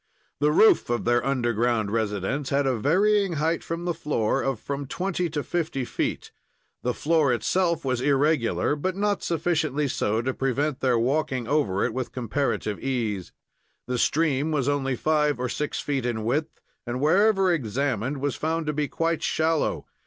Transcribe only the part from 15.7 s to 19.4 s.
feet in width and wherever examined was found to be quite